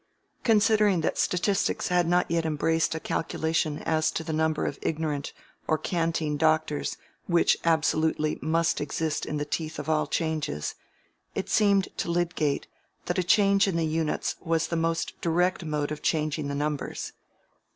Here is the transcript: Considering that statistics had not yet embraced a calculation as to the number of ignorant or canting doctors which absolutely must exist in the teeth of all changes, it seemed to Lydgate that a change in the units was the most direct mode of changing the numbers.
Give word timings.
Considering 0.43 1.01
that 1.01 1.15
statistics 1.19 1.89
had 1.89 2.07
not 2.07 2.25
yet 2.31 2.43
embraced 2.43 2.95
a 2.95 2.99
calculation 2.99 3.77
as 3.77 4.09
to 4.09 4.23
the 4.23 4.33
number 4.33 4.65
of 4.65 4.79
ignorant 4.81 5.31
or 5.67 5.77
canting 5.77 6.37
doctors 6.37 6.97
which 7.27 7.55
absolutely 7.63 8.39
must 8.41 8.81
exist 8.81 9.27
in 9.27 9.37
the 9.37 9.45
teeth 9.45 9.77
of 9.77 9.87
all 9.87 10.07
changes, 10.07 10.73
it 11.35 11.49
seemed 11.49 11.87
to 11.97 12.09
Lydgate 12.09 12.65
that 13.05 13.19
a 13.19 13.23
change 13.23 13.67
in 13.67 13.75
the 13.75 13.85
units 13.85 14.37
was 14.39 14.69
the 14.69 14.75
most 14.75 15.21
direct 15.21 15.63
mode 15.63 15.91
of 15.91 16.01
changing 16.01 16.47
the 16.47 16.55
numbers. 16.55 17.13